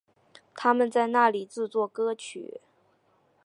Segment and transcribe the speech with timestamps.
[0.55, 2.59] 他们在那里制作歌曲。